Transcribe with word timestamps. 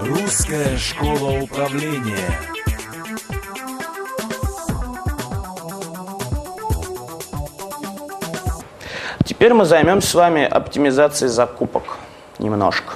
Русская 0.00 0.76
школа 0.76 1.40
управления. 1.40 2.38
Теперь 9.24 9.54
мы 9.54 9.64
займемся 9.64 10.08
с 10.08 10.14
вами 10.14 10.44
оптимизацией 10.44 11.30
закупок 11.30 11.84
немножко. 12.38 12.94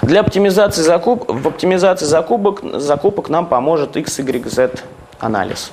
Для 0.00 0.20
оптимизации 0.20 0.80
закуп... 0.80 1.28
в 1.28 1.46
оптимизации 1.46 2.06
закупок, 2.06 2.60
закупок 2.80 3.28
нам 3.28 3.46
поможет 3.46 3.96
XYZ 3.96 4.80
анализ. 5.18 5.72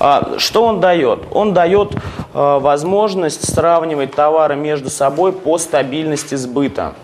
А, 0.00 0.38
что 0.38 0.64
он 0.64 0.80
дает? 0.80 1.20
Он 1.30 1.54
дает 1.54 1.92
возможность 2.32 3.52
сравнивать 3.52 4.14
товары 4.14 4.56
между 4.56 4.90
собой 4.90 5.32
по 5.32 5.58
стабильности 5.58 6.34
сбыта. 6.34 6.94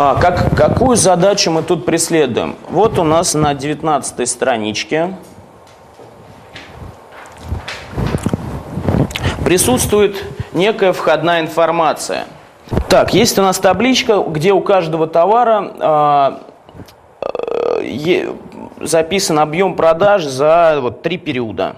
А, 0.00 0.14
как, 0.14 0.56
какую 0.56 0.96
задачу 0.96 1.50
мы 1.50 1.62
тут 1.64 1.84
преследуем? 1.84 2.54
Вот 2.70 3.00
у 3.00 3.02
нас 3.02 3.34
на 3.34 3.52
19 3.52 4.28
страничке 4.28 5.16
присутствует 9.44 10.22
некая 10.52 10.92
входная 10.92 11.40
информация. 11.40 12.26
Так, 12.88 13.12
есть 13.12 13.40
у 13.40 13.42
нас 13.42 13.58
табличка, 13.58 14.22
где 14.22 14.52
у 14.52 14.60
каждого 14.60 15.08
товара 15.08 16.38
э, 17.82 18.32
записан 18.80 19.40
объем 19.40 19.74
продаж 19.74 20.24
за 20.24 20.78
вот, 20.80 21.02
три 21.02 21.18
периода. 21.18 21.74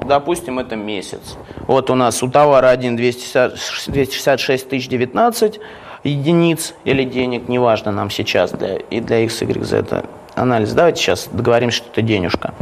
Допустим, 0.00 0.58
это 0.58 0.76
месяц. 0.76 1.36
Вот 1.66 1.90
у 1.90 1.94
нас 1.94 2.22
у 2.22 2.28
товара 2.28 2.68
1 2.68 2.96
266 2.96 4.68
тысяч 4.68 4.88
19 4.88 5.60
единиц 6.04 6.74
или 6.84 7.04
денег, 7.04 7.48
неважно 7.48 7.92
нам 7.92 8.10
сейчас 8.10 8.52
для, 8.52 8.76
и 8.76 9.00
для 9.00 9.20
x, 9.20 9.42
y, 9.42 9.64
z 9.64 10.04
анализ. 10.34 10.72
Давайте 10.72 11.00
сейчас 11.00 11.28
договоримся, 11.32 11.78
что 11.78 11.90
это 11.90 12.02
денежка. 12.02 12.54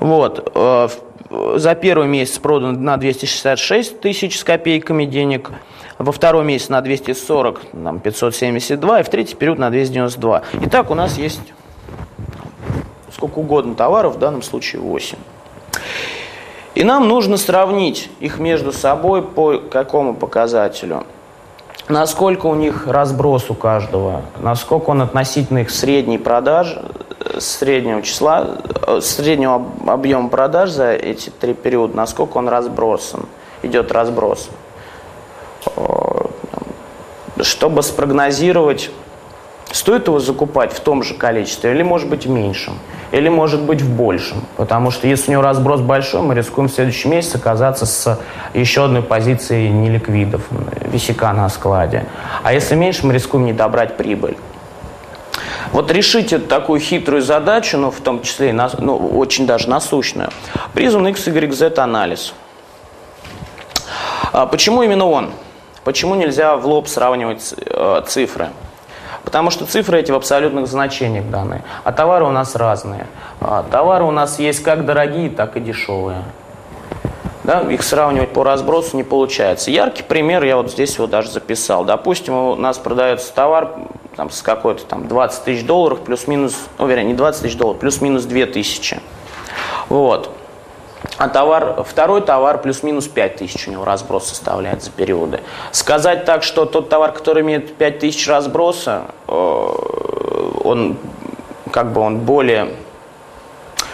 Вот. 0.00 0.50
Э, 0.54 0.88
за 1.56 1.74
первый 1.74 2.08
месяц 2.08 2.38
продано 2.38 2.78
на 2.78 2.96
266 2.96 4.00
тысяч 4.00 4.38
с 4.38 4.44
копейками 4.44 5.04
денег, 5.04 5.50
во 5.98 6.12
второй 6.12 6.44
месяц 6.44 6.68
на 6.68 6.80
240, 6.80 7.74
нам 7.74 8.00
572, 8.00 9.00
и 9.00 9.02
в 9.02 9.08
третий 9.08 9.36
период 9.36 9.58
на 9.58 9.70
292. 9.70 10.42
Итак, 10.62 10.90
у 10.90 10.94
нас 10.94 11.16
есть 11.18 11.40
сколько 13.12 13.38
угодно 13.38 13.74
товаров, 13.74 14.16
в 14.16 14.18
данном 14.18 14.42
случае 14.42 14.82
8. 14.82 15.16
И 16.74 16.84
нам 16.84 17.08
нужно 17.08 17.36
сравнить 17.36 18.10
их 18.20 18.38
между 18.38 18.72
собой 18.72 19.22
по 19.22 19.58
какому 19.58 20.14
показателю– 20.14 21.04
насколько 21.88 22.46
у 22.46 22.54
них 22.54 22.86
разброс 22.86 23.50
у 23.50 23.54
каждого, 23.54 24.22
насколько 24.40 24.90
он 24.90 25.02
относительно 25.02 25.58
их 25.58 25.70
средней 25.70 26.18
продаж, 26.18 26.76
среднего 27.38 28.02
числа, 28.02 28.56
э, 28.86 29.00
среднего 29.00 29.64
объема 29.86 30.28
продаж 30.28 30.70
за 30.70 30.92
эти 30.92 31.30
три 31.30 31.54
периода, 31.54 31.96
насколько 31.96 32.38
он 32.38 32.48
разбросан, 32.48 33.26
идет 33.62 33.92
разброс. 33.92 34.48
Э, 35.76 36.26
чтобы 37.40 37.82
спрогнозировать 37.82 38.90
Стоит 39.72 40.06
его 40.06 40.18
закупать 40.18 40.70
в 40.74 40.80
том 40.80 41.02
же 41.02 41.14
количестве 41.14 41.70
или 41.70 41.82
может 41.82 42.08
быть 42.10 42.26
в 42.26 42.28
меньшем, 42.28 42.78
или 43.12 43.28
может 43.28 43.60
быть 43.62 43.82
в 43.82 43.94
большем. 43.94 44.42
Потому 44.56 44.90
что 44.90 45.06
если 45.06 45.30
у 45.30 45.32
него 45.32 45.42
разброс 45.42 45.80
большой, 45.80 46.22
мы 46.22 46.34
рискуем 46.34 46.68
в 46.68 46.72
следующем 46.72 47.10
месяце 47.10 47.36
оказаться 47.36 47.86
с 47.86 48.18
еще 48.54 48.86
одной 48.86 49.02
позицией 49.02 49.68
неликвидов, 49.68 50.42
висяка 50.90 51.32
на 51.32 51.48
складе. 51.48 52.06
А 52.42 52.52
если 52.52 52.74
меньше, 52.74 53.06
мы 53.06 53.12
рискуем 53.12 53.44
не 53.44 53.52
добрать 53.52 53.96
прибыль. 53.96 54.36
Вот 55.72 55.90
решить 55.90 56.32
эту 56.32 56.46
такую 56.46 56.80
хитрую 56.80 57.22
задачу, 57.22 57.78
ну, 57.78 57.90
в 57.90 58.00
том 58.00 58.22
числе 58.22 58.50
и 58.50 58.52
ну, 58.52 58.96
очень 58.96 59.46
даже 59.46 59.68
насущную, 59.70 60.30
призван 60.74 61.06
XYZ 61.06 61.78
анализ. 61.78 62.34
А 64.32 64.46
почему 64.46 64.82
именно 64.82 65.06
он? 65.06 65.30
Почему 65.84 66.14
нельзя 66.14 66.56
в 66.56 66.66
лоб 66.66 66.88
сравнивать 66.88 67.54
э, 67.58 68.02
цифры? 68.06 68.48
Потому 69.24 69.50
что 69.50 69.66
цифры 69.66 70.00
эти 70.00 70.10
в 70.10 70.16
абсолютных 70.16 70.66
значениях 70.66 71.28
данные. 71.30 71.62
А 71.84 71.92
товары 71.92 72.24
у 72.24 72.30
нас 72.30 72.56
разные. 72.56 73.06
А 73.40 73.64
товары 73.70 74.04
у 74.04 74.10
нас 74.10 74.38
есть 74.38 74.62
как 74.62 74.84
дорогие, 74.84 75.30
так 75.30 75.56
и 75.56 75.60
дешевые. 75.60 76.22
Да, 77.44 77.60
их 77.60 77.82
сравнивать 77.82 78.32
по 78.32 78.44
разбросу 78.44 78.96
не 78.96 79.02
получается. 79.02 79.70
Яркий 79.70 80.04
пример 80.04 80.44
я 80.44 80.56
вот 80.56 80.70
здесь 80.70 80.94
его 80.94 81.06
даже 81.06 81.30
записал. 81.30 81.84
Допустим, 81.84 82.34
у 82.34 82.54
нас 82.54 82.78
продается 82.78 83.32
товар 83.32 83.70
там, 84.16 84.30
с 84.30 84.42
какой-то 84.42 84.84
там 84.84 85.08
20 85.08 85.44
тысяч 85.44 85.66
долларов 85.66 86.00
плюс-минус, 86.00 86.54
ну, 86.78 86.86
не 86.86 87.14
20 87.14 87.42
тысяч 87.42 87.56
долларов, 87.56 87.80
плюс-минус 87.80 88.24
2 88.24 88.46
тысячи. 88.46 89.00
Вот. 89.88 90.30
А 91.22 91.28
товар, 91.28 91.84
второй 91.84 92.20
товар 92.20 92.58
плюс-минус 92.58 93.06
5 93.06 93.36
тысяч 93.36 93.68
у 93.68 93.70
него 93.70 93.84
разброс 93.84 94.26
составляет 94.26 94.82
за 94.82 94.90
периоды. 94.90 95.38
Сказать 95.70 96.24
так, 96.24 96.42
что 96.42 96.64
тот 96.64 96.88
товар, 96.88 97.12
который 97.12 97.44
имеет 97.44 97.76
5 97.76 98.00
тысяч 98.00 98.26
разброса, 98.26 99.04
э, 99.28 99.32
он 99.32 100.96
как 101.70 101.92
бы 101.92 102.00
он 102.00 102.18
более 102.18 102.70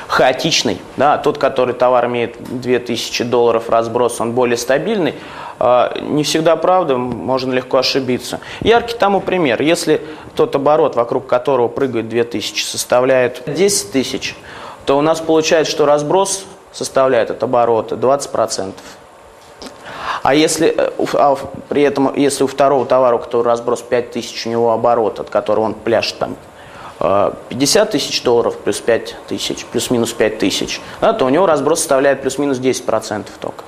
хаотичный, 0.06 0.80
да, 0.96 1.18
тот, 1.18 1.36
который 1.36 1.74
товар 1.74 2.06
имеет 2.06 2.36
2000 2.62 3.24
долларов 3.24 3.68
разброс, 3.68 4.22
он 4.22 4.32
более 4.32 4.56
стабильный, 4.56 5.14
э, 5.60 6.00
не 6.00 6.22
всегда 6.22 6.56
правда, 6.56 6.96
можно 6.96 7.52
легко 7.52 7.76
ошибиться. 7.76 8.40
Яркий 8.62 8.96
тому 8.96 9.20
пример, 9.20 9.60
если 9.60 10.00
тот 10.34 10.56
оборот, 10.56 10.96
вокруг 10.96 11.26
которого 11.26 11.68
прыгает 11.68 12.08
2000, 12.08 12.62
составляет 12.62 13.42
10 13.46 13.92
тысяч, 13.92 14.34
то 14.86 14.96
у 14.96 15.02
нас 15.02 15.20
получается, 15.20 15.70
что 15.70 15.84
разброс 15.84 16.46
составляет 16.72 17.30
от 17.30 17.42
оборота 17.42 17.94
20%. 17.94 18.72
А 20.22 20.34
если 20.34 20.74
э, 20.76 20.90
а 21.14 21.36
при 21.68 21.82
этом, 21.82 22.14
если 22.14 22.44
у 22.44 22.46
второго 22.46 22.86
товара, 22.86 23.16
у 23.16 23.42
разброс 23.42 23.82
5 23.82 24.10
тысяч, 24.10 24.46
у 24.46 24.50
него 24.50 24.72
оборот, 24.72 25.20
от 25.20 25.30
которого 25.30 25.64
он 25.64 25.74
пляшет 25.74 26.18
там 26.18 26.36
50 27.48 27.88
э, 27.88 27.92
тысяч 27.92 28.22
долларов 28.22 28.56
плюс 28.58 28.80
5 28.80 29.16
тысяч, 29.28 29.64
плюс-минус 29.66 30.12
5 30.12 30.38
тысяч, 30.38 30.80
да, 31.00 31.12
то 31.12 31.24
у 31.24 31.28
него 31.28 31.46
разброс 31.46 31.78
составляет 31.78 32.22
плюс-минус 32.22 32.58
10% 32.58 33.26
только. 33.40 33.64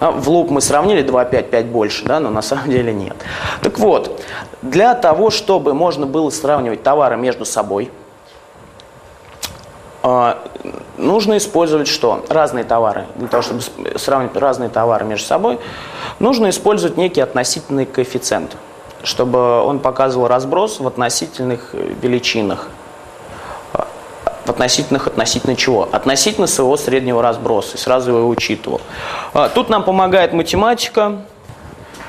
А 0.00 0.10
в 0.10 0.30
луп 0.30 0.50
мы 0.50 0.62
сравнили 0.62 1.02
2, 1.02 1.24
5, 1.26 1.50
5 1.50 1.66
больше, 1.66 2.04
да, 2.06 2.20
но 2.20 2.30
на 2.30 2.40
самом 2.40 2.70
деле 2.70 2.92
нет. 2.92 3.16
Так 3.60 3.78
вот, 3.78 4.22
для 4.62 4.94
того, 4.94 5.28
чтобы 5.28 5.74
можно 5.74 6.06
было 6.06 6.30
сравнивать 6.30 6.82
товары 6.82 7.18
между 7.18 7.44
собой, 7.44 7.90
нужно 10.02 11.36
использовать 11.36 11.88
что? 11.88 12.24
Разные 12.28 12.64
товары. 12.64 13.06
Для 13.16 13.28
того, 13.28 13.42
чтобы 13.42 13.62
сравнивать 13.96 14.36
разные 14.36 14.70
товары 14.70 15.04
между 15.04 15.26
собой, 15.26 15.58
нужно 16.18 16.50
использовать 16.50 16.96
некий 16.96 17.20
относительный 17.20 17.86
коэффициент, 17.86 18.56
чтобы 19.02 19.62
он 19.62 19.78
показывал 19.80 20.28
разброс 20.28 20.80
в 20.80 20.86
относительных 20.86 21.70
э, 21.72 21.94
величинах. 22.00 22.68
А, 23.72 23.86
в 24.46 24.50
относительных 24.50 25.06
относительно 25.06 25.56
чего? 25.56 25.88
Относительно 25.92 26.46
своего 26.46 26.76
среднего 26.76 27.22
разброса. 27.22 27.76
И 27.76 27.80
сразу 27.80 28.10
его 28.16 28.28
учитывал. 28.28 28.80
А, 29.34 29.48
тут 29.48 29.68
нам 29.68 29.84
помогает 29.84 30.32
математика. 30.32 31.22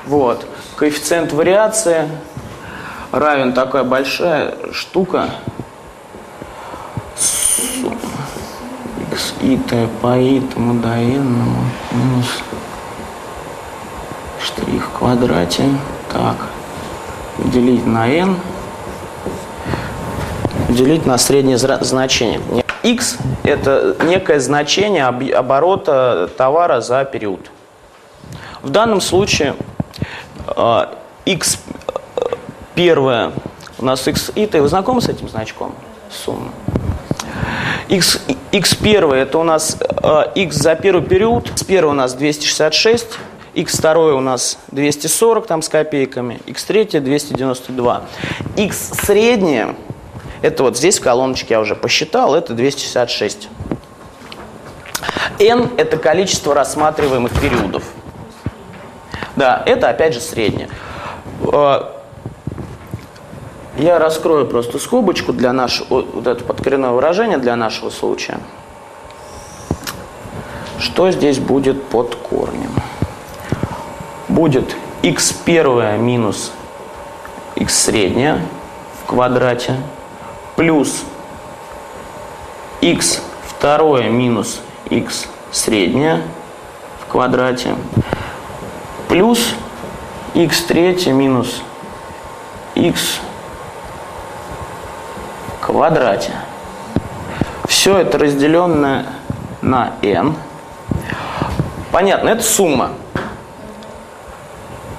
Вот. 0.06 0.46
Коэффициент 0.76 1.32
вариации 1.32 2.08
равен 3.12 3.52
такая 3.52 3.84
большая 3.84 4.54
штука– 4.72 5.30
x 9.12 9.31
и 9.42 9.56
t 9.56 9.88
по 10.00 10.16
итому 10.16 10.80
до 10.80 10.88
n 10.88 11.44
минус 11.90 12.42
штрих 14.40 14.86
в 14.86 14.98
квадрате. 14.98 15.64
Так, 16.12 16.36
делить 17.38 17.86
на 17.86 18.08
n, 18.08 18.36
делить 20.68 21.06
на 21.06 21.18
среднее 21.18 21.58
значение. 21.58 22.40
x– 22.82 23.18
это 23.42 23.96
некое 24.04 24.40
значение 24.40 25.04
оборота 25.04 26.30
товара 26.36 26.80
за 26.80 27.04
период. 27.04 27.50
В 28.62 28.70
данном 28.70 29.00
случае 29.00 29.54
x 31.24 31.58
э, 32.16 32.20
первое 32.74 33.32
у 33.78 33.84
нас 33.84 34.06
x 34.06 34.30
и 34.34 34.46
t. 34.46 34.60
Вы 34.60 34.68
знакомы 34.68 35.00
с 35.00 35.08
этим 35.08 35.28
значком? 35.28 35.74
Сумма. 36.10 36.52
X, 37.88 38.20
x1 38.52 39.14
это 39.14 39.38
у 39.38 39.42
нас 39.42 39.76
э, 39.80 40.22
x 40.34 40.56
за 40.56 40.74
первый 40.74 41.02
период, 41.02 41.48
x1 41.48 41.82
у 41.84 41.92
нас 41.92 42.14
266, 42.14 43.06
x2 43.54 44.12
у 44.12 44.20
нас 44.20 44.58
240 44.70 45.46
там 45.46 45.62
с 45.62 45.68
копейками, 45.68 46.40
x3 46.46 47.00
292. 47.00 48.02
x 48.56 48.90
среднее, 49.04 49.74
это 50.42 50.62
вот 50.62 50.76
здесь 50.76 50.98
в 50.98 51.02
колоночке 51.02 51.54
я 51.54 51.60
уже 51.60 51.74
посчитал, 51.74 52.34
это 52.34 52.54
266. 52.54 53.48
n 55.38 55.70
это 55.76 55.96
количество 55.96 56.54
рассматриваемых 56.54 57.32
периодов. 57.40 57.84
Да, 59.36 59.62
это 59.66 59.88
опять 59.88 60.14
же 60.14 60.20
среднее. 60.20 60.68
Я 63.82 63.98
раскрою 63.98 64.46
просто 64.46 64.78
скобочку 64.78 65.32
для 65.32 65.52
нашего, 65.52 66.02
вот 66.02 66.28
это 66.28 66.44
подкоренное 66.44 66.90
выражение 66.90 67.36
для 67.36 67.56
нашего 67.56 67.90
случая. 67.90 68.38
Что 70.78 71.10
здесь 71.10 71.40
будет 71.40 71.82
под 71.86 72.14
корнем? 72.14 72.72
Будет 74.28 74.76
x 75.02 75.32
первое 75.32 75.98
минус 75.98 76.52
x 77.56 77.74
среднее 77.74 78.40
в 79.02 79.08
квадрате 79.08 79.74
плюс 80.54 81.02
x 82.82 83.20
второе 83.48 84.10
минус 84.10 84.60
x 84.90 85.26
среднее 85.50 86.22
в 87.00 87.10
квадрате 87.10 87.74
плюс 89.08 89.54
x 90.34 90.62
третье 90.66 91.12
минус 91.12 91.62
x 92.76 93.18
квадрате. 95.82 96.30
Все 97.66 97.98
это 97.98 98.16
разделенное 98.16 99.04
на 99.62 99.94
n. 100.00 100.36
Понятно, 101.90 102.28
это 102.28 102.44
сумма. 102.44 102.90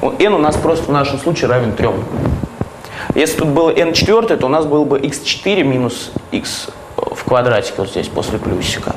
n 0.02 0.34
у 0.34 0.38
нас 0.38 0.58
просто 0.58 0.88
в 0.88 0.92
нашем 0.92 1.20
случае 1.20 1.50
равен 1.50 1.72
3. 1.72 1.88
Если 3.16 3.38
тут 3.38 3.48
было 3.48 3.70
n 3.70 3.94
четвертое, 3.94 4.36
то 4.36 4.48
у 4.48 4.50
нас 4.50 4.66
было 4.66 4.84
бы 4.84 5.00
x4 5.00 5.64
минус 5.64 6.12
x 6.34 6.68
в 6.98 7.24
квадратике 7.24 7.76
вот 7.78 7.90
здесь 7.90 8.10
после 8.10 8.38
плюсика. 8.38 8.94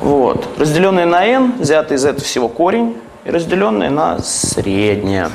Вот. 0.00 0.48
Разделенное 0.58 1.06
на 1.06 1.24
n, 1.24 1.60
взятый 1.60 1.96
из 1.96 2.04
этого 2.04 2.24
всего 2.24 2.48
корень, 2.48 2.96
и 3.24 3.30
разделенное 3.30 3.90
на 3.90 4.18
среднее. 4.18 5.30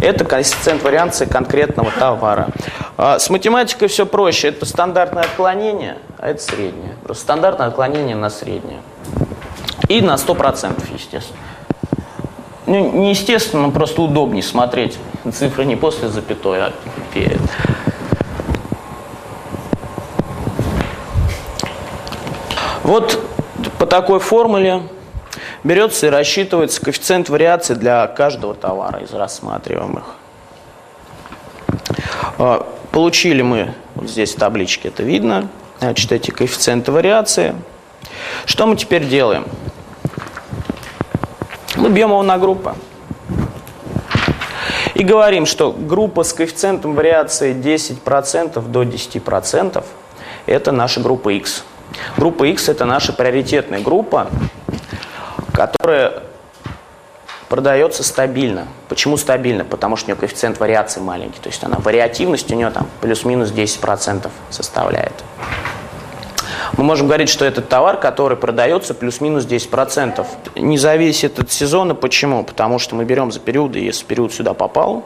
Это 0.00 0.24
коэффициент 0.24 0.82
варианции 0.82 1.24
конкретного 1.26 1.90
товара. 1.90 2.48
А 2.96 3.18
с 3.18 3.30
математикой 3.30 3.88
все 3.88 4.06
проще. 4.06 4.48
Это 4.48 4.66
стандартное 4.66 5.24
отклонение, 5.24 5.98
а 6.18 6.28
это 6.30 6.42
среднее. 6.42 6.94
Просто 7.04 7.24
стандартное 7.24 7.66
отклонение 7.68 8.16
на 8.16 8.30
среднее. 8.30 8.80
И 9.88 10.00
на 10.00 10.14
100%, 10.14 10.82
естественно. 10.92 11.38
Ну, 12.66 12.92
не 12.92 13.10
естественно, 13.10 13.62
но 13.62 13.70
просто 13.70 14.02
удобнее 14.02 14.42
смотреть. 14.42 14.98
Цифры 15.32 15.64
не 15.64 15.76
после 15.76 16.08
запятой, 16.08 16.60
а 16.60 16.72
перед. 17.14 17.40
Вот 22.82 23.18
по 23.78 23.86
такой 23.86 24.18
формуле 24.18 24.82
берется 25.64 26.06
и 26.06 26.10
рассчитывается 26.10 26.80
коэффициент 26.80 27.28
вариации 27.28 27.74
для 27.74 28.06
каждого 28.06 28.54
товара 28.54 29.00
из 29.00 29.12
рассматриваемых. 29.12 30.04
А, 32.38 32.66
получили 32.92 33.42
мы, 33.42 33.74
вот 33.94 34.08
здесь 34.10 34.34
в 34.34 34.38
табличке 34.38 34.88
это 34.88 35.02
видно, 35.02 35.48
значит, 35.80 36.12
эти 36.12 36.30
коэффициенты 36.30 36.92
вариации. 36.92 37.54
Что 38.44 38.66
мы 38.66 38.76
теперь 38.76 39.06
делаем? 39.06 39.46
Мы 41.76 41.90
бьем 41.90 42.10
его 42.10 42.22
на 42.22 42.38
группы. 42.38 42.74
И 44.94 45.04
говорим, 45.04 45.46
что 45.46 45.70
группа 45.70 46.24
с 46.24 46.32
коэффициентом 46.32 46.94
вариации 46.94 47.54
10% 47.54 48.68
до 48.68 48.82
10% 48.82 49.84
это 50.46 50.72
наша 50.72 51.00
группа 51.00 51.28
X. 51.28 51.64
Группа 52.16 52.44
X 52.44 52.68
это 52.68 52.84
наша 52.84 53.12
приоритетная 53.12 53.80
группа, 53.80 54.28
которая 55.58 56.22
продается 57.48 58.04
стабильно. 58.04 58.68
Почему 58.88 59.16
стабильно? 59.16 59.64
Потому 59.64 59.96
что 59.96 60.06
у 60.06 60.08
нее 60.10 60.16
коэффициент 60.16 60.60
вариации 60.60 61.00
маленький. 61.00 61.40
То 61.40 61.48
есть 61.48 61.64
она 61.64 61.78
вариативность 61.78 62.52
у 62.52 62.54
нее 62.54 62.70
там 62.70 62.88
плюс-минус 63.00 63.50
10% 63.50 64.30
составляет. 64.50 65.14
Мы 66.76 66.84
можем 66.84 67.08
говорить, 67.08 67.28
что 67.28 67.44
это 67.44 67.60
товар, 67.60 67.96
который 67.96 68.36
продается 68.36 68.94
плюс-минус 68.94 69.46
10%. 69.46 70.24
Не 70.54 70.78
зависит 70.78 71.40
от 71.40 71.50
сезона. 71.50 71.96
Почему? 71.96 72.44
Потому 72.44 72.78
что 72.78 72.94
мы 72.94 73.04
берем 73.04 73.32
за 73.32 73.40
периоды, 73.40 73.80
если 73.80 74.04
период 74.04 74.32
сюда 74.32 74.54
попал, 74.54 75.04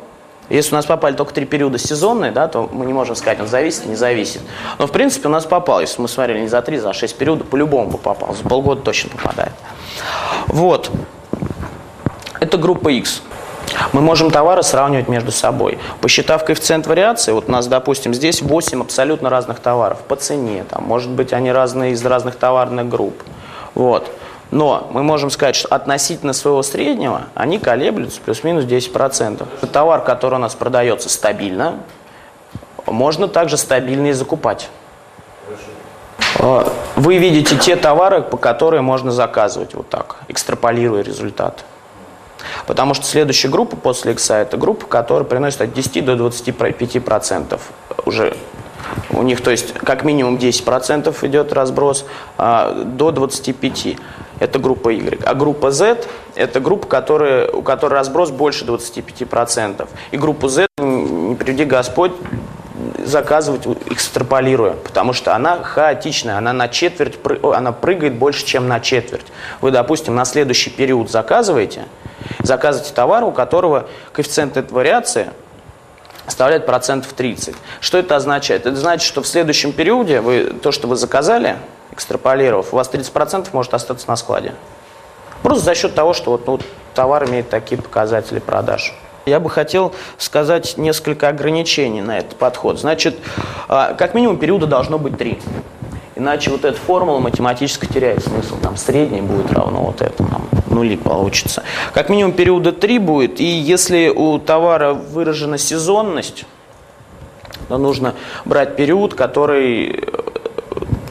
если 0.50 0.74
у 0.74 0.76
нас 0.76 0.84
попали 0.84 1.14
только 1.14 1.32
три 1.32 1.46
периода 1.46 1.78
сезонные, 1.78 2.30
да, 2.30 2.46
то 2.46 2.68
мы 2.70 2.84
не 2.84 2.92
можем 2.92 3.16
сказать, 3.16 3.40
он 3.40 3.46
зависит, 3.46 3.86
не 3.86 3.94
зависит. 3.94 4.42
Но, 4.78 4.86
в 4.86 4.92
принципе, 4.92 5.28
у 5.28 5.30
нас 5.30 5.46
попал. 5.46 5.80
Если 5.80 6.02
мы 6.02 6.08
смотрели 6.08 6.40
не 6.40 6.48
за 6.48 6.60
три, 6.60 6.76
за 6.76 6.92
шесть 6.92 7.16
периодов, 7.16 7.48
по-любому 7.48 7.92
бы 7.92 7.96
попал. 7.96 8.34
За 8.34 8.46
полгода 8.46 8.82
точно 8.82 9.10
попадает. 9.10 9.52
Вот. 10.52 10.90
Это 12.40 12.58
группа 12.58 12.90
X. 12.90 13.22
Мы 13.92 14.02
можем 14.02 14.30
товары 14.30 14.62
сравнивать 14.62 15.08
между 15.08 15.32
собой. 15.32 15.78
Посчитав 16.00 16.44
коэффициент 16.44 16.86
вариации, 16.86 17.32
вот 17.32 17.48
у 17.48 17.52
нас, 17.52 17.66
допустим, 17.66 18.12
здесь 18.12 18.42
8 18.42 18.82
абсолютно 18.82 19.30
разных 19.30 19.60
товаров 19.60 19.98
по 20.06 20.14
цене. 20.14 20.64
Там, 20.68 20.84
может 20.84 21.10
быть, 21.10 21.32
они 21.32 21.50
разные 21.50 21.92
из 21.92 22.04
разных 22.04 22.36
товарных 22.36 22.88
групп. 22.88 23.22
Вот. 23.74 24.10
Но 24.50 24.88
мы 24.90 25.02
можем 25.02 25.30
сказать, 25.30 25.56
что 25.56 25.68
относительно 25.68 26.34
своего 26.34 26.62
среднего 26.62 27.22
они 27.34 27.58
колеблются 27.58 28.20
плюс-минус 28.20 28.64
10%. 28.64 29.66
Товар, 29.68 30.02
который 30.04 30.34
у 30.34 30.38
нас 30.38 30.54
продается 30.54 31.08
стабильно, 31.08 31.76
можно 32.86 33.26
также 33.26 33.56
стабильно 33.56 34.08
и 34.08 34.12
закупать. 34.12 34.68
А, 36.38 36.72
вы 36.96 37.18
видите 37.18 37.56
те 37.56 37.76
товары, 37.76 38.22
по 38.22 38.36
которым 38.36 38.84
можно 38.84 39.10
заказывать 39.10 39.74
вот 39.74 39.88
так, 39.88 40.16
экстраполируя 40.28 41.02
результат. 41.02 41.64
Потому 42.66 42.94
что 42.94 43.06
следующая 43.06 43.48
группа 43.48 43.76
после 43.76 44.12
X 44.12 44.30
это 44.30 44.56
группа, 44.56 44.86
которая 44.86 45.24
приносит 45.24 45.60
от 45.60 45.72
10 45.72 46.04
до 46.04 46.14
25% 46.14 47.60
уже 48.04 48.36
у 49.10 49.22
них, 49.22 49.40
то 49.40 49.50
есть, 49.50 49.72
как 49.74 50.04
минимум 50.04 50.36
10% 50.36 51.26
идет 51.26 51.52
разброс, 51.52 52.04
а 52.36 52.72
до 52.84 53.10
25% 53.10 53.98
это 54.40 54.58
группа 54.58 54.88
Y. 54.88 55.20
А 55.24 55.34
группа 55.34 55.70
Z– 55.70 56.04
это 56.34 56.58
группа, 56.58 56.86
которая, 56.88 57.48
у 57.48 57.62
которой 57.62 57.94
разброс 57.94 58.30
больше 58.30 58.64
25%. 58.64 59.88
И 60.10 60.16
группу 60.16 60.48
Z, 60.48 60.66
не 60.78 61.36
приведи 61.36 61.64
Господь, 61.64 62.12
заказывать 63.04 63.66
экстраполируя, 63.86 64.72
потому 64.72 65.12
что 65.12 65.34
она 65.34 65.62
хаотичная, 65.62 66.38
она 66.38 66.52
на 66.52 66.68
четверть, 66.68 67.18
она 67.42 67.72
прыгает 67.72 68.14
больше, 68.14 68.44
чем 68.44 68.68
на 68.68 68.80
четверть. 68.80 69.26
Вы, 69.60 69.70
допустим, 69.70 70.14
на 70.14 70.24
следующий 70.24 70.70
период 70.70 71.10
заказываете, 71.10 71.86
заказываете 72.40 72.94
товар, 72.94 73.24
у 73.24 73.32
которого 73.32 73.88
коэффициент 74.12 74.56
этой 74.56 74.72
вариации 74.72 75.30
составляет 76.26 76.66
процентов 76.66 77.12
30. 77.12 77.54
Что 77.80 77.98
это 77.98 78.16
означает? 78.16 78.66
Это 78.66 78.76
значит, 78.76 79.06
что 79.06 79.22
в 79.22 79.26
следующем 79.26 79.72
периоде 79.72 80.20
вы, 80.20 80.44
то, 80.62 80.72
что 80.72 80.88
вы 80.88 80.96
заказали, 80.96 81.56
экстраполировав, 81.92 82.72
у 82.72 82.76
вас 82.76 82.90
30% 82.90 83.48
может 83.52 83.74
остаться 83.74 84.08
на 84.08 84.16
складе. 84.16 84.54
Просто 85.42 85.64
за 85.64 85.74
счет 85.74 85.94
того, 85.94 86.14
что 86.14 86.30
вот, 86.30 86.46
ну, 86.46 86.60
товар 86.94 87.28
имеет 87.28 87.50
такие 87.50 87.80
показатели 87.80 88.38
продаж. 88.38 88.94
Я 89.24 89.38
бы 89.38 89.50
хотел 89.50 89.94
сказать 90.18 90.76
несколько 90.76 91.28
ограничений 91.28 92.02
на 92.02 92.18
этот 92.18 92.36
подход. 92.36 92.80
Значит, 92.80 93.16
а, 93.68 93.94
как 93.94 94.14
минимум 94.14 94.36
периода 94.38 94.66
должно 94.66 94.98
быть 94.98 95.16
три. 95.16 95.38
Иначе 96.16 96.50
вот 96.50 96.64
эта 96.64 96.76
формула 96.78 97.20
математически 97.20 97.86
теряет 97.86 98.24
смысл. 98.24 98.56
Там 98.60 98.76
средний 98.76 99.20
будет 99.20 99.52
равно 99.52 99.82
вот 99.84 100.02
этому, 100.02 100.28
там 100.28 100.48
нули 100.66 100.96
получится. 100.96 101.62
Как 101.94 102.08
минимум 102.08 102.32
периода 102.32 102.72
три 102.72 102.98
будет. 102.98 103.40
И 103.40 103.44
если 103.44 104.08
у 104.08 104.38
товара 104.38 104.92
выражена 104.92 105.56
сезонность, 105.56 106.44
то 107.68 107.78
нужно 107.78 108.14
брать 108.44 108.76
период, 108.76 109.14
который 109.14 110.04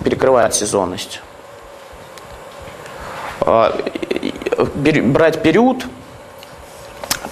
перекрывает 0.04 0.54
сезонность. 0.54 1.22
А, 3.42 3.76
брать 4.76 5.42
период, 5.42 5.86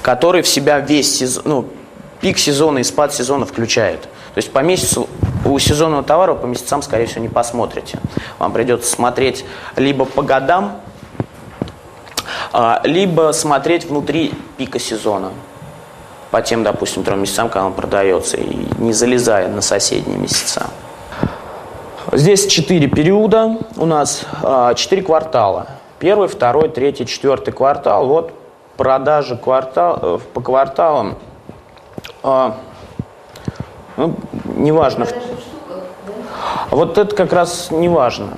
который 0.10 0.42
в 0.42 0.48
себя 0.48 0.80
весь 0.80 1.20
сезон, 1.20 1.44
ну, 1.46 1.66
пик 2.20 2.40
сезона 2.40 2.80
и 2.80 2.84
спад 2.84 3.14
сезона 3.14 3.46
включает. 3.46 4.02
То 4.02 4.38
есть 4.38 4.52
по 4.52 4.58
месяцу 4.58 5.08
у 5.46 5.60
сезонного 5.60 6.02
товара 6.02 6.34
по 6.34 6.48
месяцам, 6.48 6.82
скорее 6.82 7.06
всего, 7.06 7.22
не 7.22 7.28
посмотрите. 7.28 8.00
Вам 8.40 8.52
придется 8.52 8.92
смотреть 8.92 9.46
либо 9.76 10.06
по 10.06 10.24
годам, 10.24 10.82
а, 12.52 12.82
либо 12.86 13.34
смотреть 13.34 13.86
внутри 13.86 14.34
пика 14.58 14.80
сезона. 14.80 15.30
По 16.32 16.42
тем, 16.42 16.64
допустим, 16.64 17.04
трем 17.04 17.22
месяцам, 17.22 17.48
когда 17.48 17.68
он 17.68 17.74
продается, 17.74 18.38
и 18.38 18.66
не 18.80 18.94
залезая 18.94 19.48
на 19.48 19.62
соседние 19.62 20.18
месяца. 20.18 20.72
Здесь 22.12 22.48
четыре 22.48 22.88
периода, 22.88 23.60
у 23.78 23.86
нас 23.86 24.24
а, 24.42 24.74
четыре 24.74 25.04
квартала. 25.04 25.68
Первый, 26.00 26.28
второй, 26.28 26.70
третий, 26.70 27.06
четвертый 27.06 27.52
квартал. 27.54 28.08
Вот 28.08 28.39
продажи 28.80 29.36
квартал, 29.36 30.00
э, 30.02 30.20
по 30.34 30.40
кварталам. 30.40 31.16
А, 32.24 32.56
ну, 33.98 34.16
неважно. 34.46 35.06
Вот 36.72 36.98
это 36.98 37.14
как 37.14 37.34
раз 37.34 37.72
не 37.72 37.90
важно. 37.90 38.30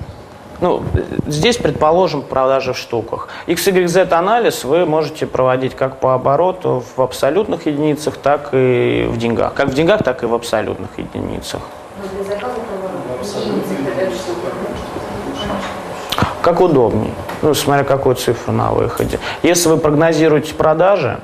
ну, 0.60 0.84
здесь, 1.28 1.58
предположим, 1.58 2.24
продажи 2.24 2.74
в 2.74 2.78
штуках. 2.78 3.28
XYZ 3.46 4.12
анализ 4.14 4.64
вы 4.64 4.88
можете 4.88 5.28
проводить 5.28 5.76
как 5.76 6.00
по 6.00 6.16
обороту 6.16 6.84
в 6.96 7.02
абсолютных 7.02 7.68
единицах, 7.68 8.18
так 8.18 8.50
и 8.54 9.08
в 9.08 9.18
деньгах. 9.18 9.54
Как 9.54 9.68
в 9.70 9.74
деньгах, 9.76 10.04
так 10.04 10.24
и 10.24 10.26
в 10.26 10.34
абсолютных 10.34 10.90
единицах. 10.98 11.62
Как 16.42 16.60
удобнее. 16.60 17.14
Ну, 17.42 17.54
смотря 17.54 17.84
какую 17.84 18.16
цифру 18.16 18.54
на 18.54 18.72
выходе. 18.72 19.20
Если 19.44 19.70
вы 19.70 19.78
прогнозируете 19.78 20.54
продажи, 20.54 21.20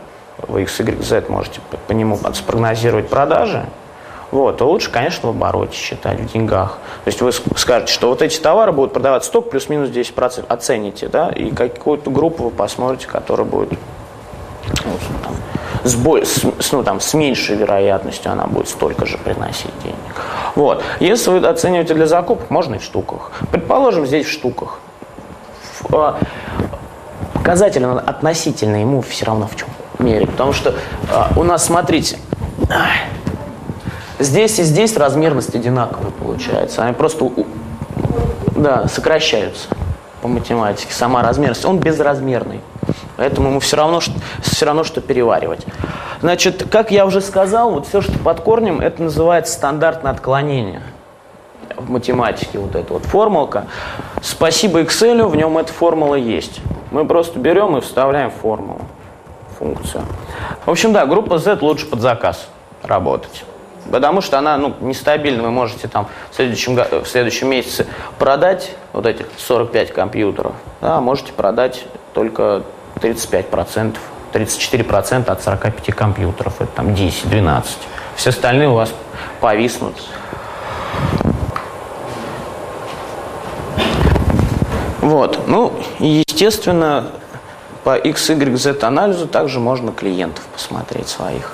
вы 0.47 0.63
XYZ 0.63 1.31
можете 1.31 1.62
по 1.88 1.91
нему 1.91 2.19
спрогнозировать 2.33 3.07
продажи, 3.07 3.65
вот, 4.31 4.57
то 4.57 4.65
лучше, 4.65 4.91
конечно, 4.91 5.31
в 5.31 5.36
обороте 5.36 5.77
считать, 5.77 6.19
в 6.19 6.33
деньгах. 6.33 6.79
То 7.05 7.07
есть 7.07 7.21
вы 7.21 7.31
скажете, 7.31 7.93
что 7.93 8.09
вот 8.09 8.21
эти 8.21 8.39
товары 8.39 8.74
будут 8.74 8.91
продаваться 8.91 9.29
столько 9.29 9.51
плюс-минус 9.51 9.89
10%, 9.89 10.45
оцените, 10.50 11.07
да, 11.07 11.29
и 11.29 11.51
какую-то 11.51 12.12
группу 12.12 12.43
вы 12.43 12.50
посмотрите, 12.50 13.07
которая 13.07 13.47
будет 13.47 13.79
ну, 14.83 14.91
там, 15.24 15.36
с, 15.83 15.95
боль, 15.95 16.25
с, 16.25 16.71
ну, 16.71 16.83
там, 16.83 17.00
с 17.00 17.13
меньшей 17.13 17.55
вероятностью 17.55 18.31
она 18.31 18.47
будет 18.47 18.67
столько 18.67 19.05
же 19.05 19.17
приносить 19.17 19.71
денег. 19.83 19.95
Вот. 20.55 20.83
Если 21.00 21.29
вы 21.29 21.47
оцениваете 21.47 21.93
для 21.93 22.05
закупок, 22.05 22.50
можно 22.50 22.75
и 22.75 22.79
в 22.79 22.83
штуках. 22.83 23.31
Предположим, 23.51 24.05
здесь 24.05 24.25
в 24.25 24.31
штуках. 24.31 24.79
А, 25.91 26.20
показатель 27.34 27.86
относительно 27.86 28.82
ему 28.82 29.01
все 29.01 29.25
равно 29.25 29.48
в 29.48 29.56
чем 29.56 29.67
мере. 30.00 30.27
Потому 30.27 30.53
что 30.53 30.75
а, 31.12 31.32
у 31.36 31.44
нас, 31.44 31.65
смотрите, 31.65 32.17
здесь 34.20 34.60
и 34.60 34.63
здесь 34.63 34.98
размерность 34.98 35.56
одинаковая 35.56 36.12
получается. 36.12 36.84
Они 36.84 36.94
просто 36.94 37.29
да, 38.56 38.88
сокращаются 38.88 39.70
по 40.22 40.27
математике. 40.27 40.94
Сама 40.94 41.22
размерность. 41.22 41.65
Он 41.65 41.79
безразмерный. 41.79 42.62
Поэтому 43.15 43.50
ему 43.50 43.60
все 43.60 43.77
равно, 43.77 44.00
все 44.41 44.65
равно, 44.65 44.84
что 44.84 45.01
переваривать. 45.01 45.65
Значит, 46.22 46.67
как 46.72 46.91
я 46.91 47.06
уже 47.06 47.22
сказал, 47.22 47.72
вот 47.72 47.88
все, 47.88 48.01
что 48.01 48.17
под 48.20 48.41
корнем, 48.41 48.79
это 48.79 49.01
называется 49.03 49.53
стандартное 49.53 50.12
отклонение 50.12 50.82
в 51.77 51.89
математике 51.89 52.60
вот 52.60 52.75
эта 52.75 52.93
вот 52.93 53.05
формулка. 53.05 53.67
Спасибо 54.22 54.81
Excel, 54.81 55.27
в 55.27 55.36
нем 55.36 55.57
эта 55.57 55.72
формула 55.72 56.15
есть. 56.15 56.62
Мы 56.91 57.05
просто 57.05 57.39
берем 57.39 57.77
и 57.77 57.81
вставляем 57.81 58.31
формулу, 58.31 58.81
функцию. 59.57 60.03
В 60.65 60.72
общем, 60.72 60.93
да, 60.93 61.05
группа 61.05 61.38
Z 61.38 61.60
лучше 61.62 61.86
под 61.86 62.01
заказ 62.01 62.48
работать. 62.84 63.43
Потому 63.91 64.22
что 64.22 64.38
она 64.38 64.57
ну, 64.57 64.74
нестабильна. 64.81 65.43
Вы 65.43 65.51
можете 65.51 65.88
там 65.88 66.07
в 66.31 66.36
следующем, 66.36 66.75
в 66.75 67.07
следующем 67.07 67.50
месяце 67.50 67.88
продать 68.19 68.72
вот 68.93 69.05
этих 69.05 69.27
45 69.38 69.93
компьютеров, 69.93 70.53
да, 70.81 71.00
можете 71.00 71.31
продать 71.31 71.86
только 72.13 72.63
35%, 72.96 73.96
34% 74.34 75.29
от 75.29 75.41
45 75.41 75.96
компьютеров. 75.96 76.60
Это 76.60 76.72
там 76.72 76.89
10-12. 76.89 77.63
Все 78.15 78.29
остальные 78.31 78.69
у 78.69 78.74
вас 78.74 78.93
повиснут. 79.39 79.96
Вот. 85.08 85.48
Ну, 85.48 85.72
естественно, 86.00 87.12
по 87.86 87.96
X, 87.96 88.30
Y, 88.30 88.58
Z 88.58 88.84
анализу 88.84 89.26
также 89.26 89.62
можно 89.62 89.94
клиентов 89.94 90.44
посмотреть 90.52 91.08
своих. 91.08 91.54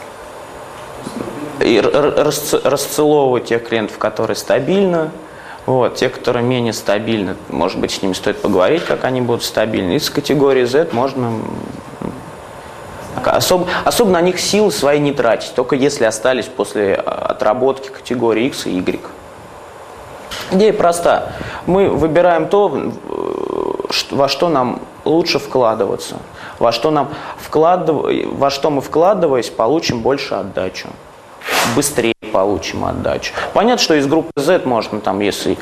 И 1.59 1.79
расцеловывать 1.79 3.45
тех 3.45 3.67
клиентов, 3.67 3.99
которые 3.99 4.35
стабильно, 4.37 5.11
вот, 5.67 5.93
те, 5.95 6.09
которые 6.09 6.43
менее 6.43 6.73
стабильны, 6.73 7.35
может 7.49 7.79
быть, 7.79 7.91
с 7.91 8.01
ними 8.01 8.13
стоит 8.13 8.41
поговорить, 8.41 8.85
как 8.85 9.03
они 9.03 9.21
будут 9.21 9.43
стабильны. 9.43 9.97
Из 9.97 10.09
категории 10.09 10.63
Z 10.65 10.89
можно 10.91 11.39
особо, 13.23 13.67
особо 13.85 14.09
на 14.09 14.21
них 14.21 14.39
силы 14.39 14.71
свои 14.71 14.99
не 14.99 15.13
тратить, 15.13 15.53
только 15.53 15.75
если 15.75 16.05
остались 16.05 16.45
после 16.45 16.95
а, 16.95 17.27
отработки 17.27 17.89
категории 17.89 18.47
X 18.47 18.65
и 18.65 18.71
Y. 18.71 18.99
Идея 20.51 20.73
проста. 20.73 21.31
Мы 21.65 21.89
выбираем 21.89 22.47
то, 22.47 22.91
во 24.11 24.27
что 24.27 24.49
нам 24.49 24.79
лучше 25.05 25.39
вкладываться, 25.39 26.17
во 26.59 26.71
что, 26.71 26.91
нам 26.91 27.09
вкладыв... 27.37 27.95
во 28.33 28.49
что 28.49 28.69
мы 28.69 28.81
вкладываясь, 28.81 29.49
получим 29.49 30.01
больше 30.01 30.35
отдачу, 30.35 30.87
быстрее 31.75 32.13
получим 32.31 32.83
отдачу. 32.83 33.33
Понятно, 33.53 33.81
что 33.81 33.93
из 33.93 34.07
группы 34.07 34.31
Z 34.35 34.61
можно 34.65 34.99
там, 34.99 35.19
если 35.19 35.57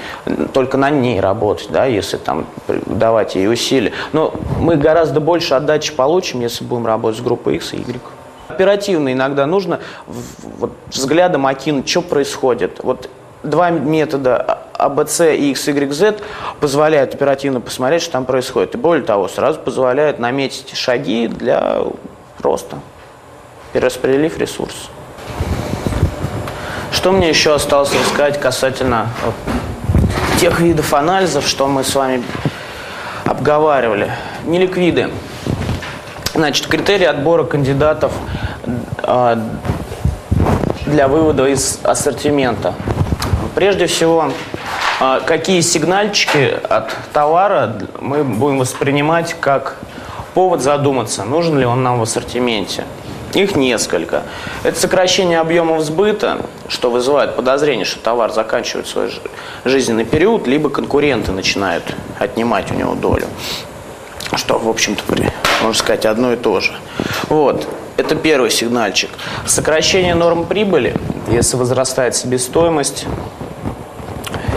только 0.54 0.78
на 0.78 0.90
ней 0.90 1.20
работать, 1.20 1.70
да, 1.70 1.86
если 1.86 2.18
там 2.18 2.46
давать 2.86 3.36
ей 3.36 3.52
усилия, 3.52 3.92
но 4.14 4.34
мы 4.60 4.78
гораздо 4.78 5.20
больше 5.20 5.54
отдачи 5.54 5.94
получим, 5.94 6.40
если 6.42 6.64
будем 6.64 6.88
работать 6.88 7.20
с 7.20 7.24
группой 7.24 7.58
X 7.58 7.74
и 7.74 7.78
Y. 7.78 8.00
Оперативно 8.48 9.14
иногда 9.14 9.46
нужно 9.46 9.80
вот, 10.08 10.72
взглядом 10.90 11.46
окинуть, 11.46 11.90
что 11.90 12.02
происходит. 12.02 12.80
Вот 12.84 13.10
два 13.44 13.70
метода 13.70 14.61
ABC 14.82 15.22
а, 15.22 15.34
и 15.34 15.54
XYZ 15.54 16.22
позволяют 16.60 17.14
оперативно 17.14 17.62
посмотреть, 17.62 18.02
что 18.02 18.14
там 18.14 18.26
происходит. 18.26 18.76
И 18.76 18.78
более 18.78 19.06
того, 19.06 19.28
сразу 19.28 19.60
позволяют 19.60 20.20
наметить 20.20 20.76
шаги 20.76 21.28
для 21.28 21.80
роста, 22.40 22.80
перераспределив 23.74 24.38
ресурс. 24.38 24.90
Что 26.92 27.12
мне 27.12 27.30
еще 27.30 27.54
осталось 27.54 27.94
рассказать 27.94 28.40
касательно 28.40 29.08
тех 30.40 30.60
видов 30.60 30.94
анализов, 30.94 31.48
что 31.48 31.68
мы 31.68 31.84
с 31.84 31.96
вами 31.96 32.24
обговаривали. 33.26 34.12
Неликвиды. 34.46 35.10
Значит, 36.34 36.68
критерии 36.68 37.06
отбора 37.06 37.44
кандидатов 37.44 38.12
э, 39.04 39.38
для 40.86 41.08
вывода 41.08 41.46
из 41.48 41.80
ассортимента. 41.84 42.74
Прежде 43.54 43.86
всего, 43.86 44.22
а, 44.22 44.32
какие 45.26 45.62
сигнальчики 45.62 46.60
от 46.70 46.96
товара 47.12 47.76
мы 48.00 48.24
будем 48.24 48.60
воспринимать 48.60 49.36
как 49.40 49.78
повод 50.34 50.62
задуматься, 50.62 51.24
нужен 51.24 51.58
ли 51.58 51.66
он 51.66 51.84
нам 51.84 52.00
в 52.00 52.04
ассортименте. 52.04 52.86
Их 53.34 53.56
несколько. 53.56 54.24
Это 54.64 54.80
сокращение 54.80 55.40
объемов 55.40 55.82
сбыта, 55.84 56.40
что 56.68 56.92
вызывает 56.92 57.36
подозрение, 57.36 57.86
что 57.86 58.00
товар 58.00 58.32
заканчивает 58.32 58.88
свой 58.88 59.12
жизненный 59.64 60.06
период, 60.06 60.48
либо 60.48 60.70
конкуренты 60.70 61.32
начинают 61.32 61.96
отнимать 62.20 62.72
у 62.72 62.76
него 62.76 62.94
долю. 62.94 63.28
Что, 64.36 64.60
в 64.60 64.70
общем-то, 64.70 65.04
можно 65.62 65.74
сказать, 65.74 66.06
одно 66.06 66.34
и 66.34 66.36
то 66.36 66.60
же. 66.60 66.74
Вот. 67.30 67.68
Это 67.98 68.16
первый 68.16 68.50
сигнальчик. 68.50 69.10
Сокращение 69.46 70.16
норм 70.16 70.46
прибыли, 70.46 70.96
если 71.30 71.56
возрастает 71.56 72.16
себестоимость, 72.16 73.06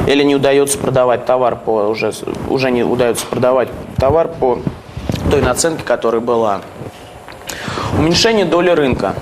или 0.07 0.23
не 0.23 0.35
удается 0.35 0.79
продавать 0.79 1.25
товар 1.25 1.57
по 1.57 1.89
уже, 1.89 2.13
уже 2.49 2.71
не 2.71 2.83
удается 2.83 3.27
продавать 3.27 3.69
товар 3.99 4.29
по 4.29 4.59
той 5.31 5.43
наценке, 5.43 5.83
которая 5.85 6.21
была. 6.21 6.61
Уменьшение 7.99 8.45
доли 8.45 8.71
рынка. 8.71 9.15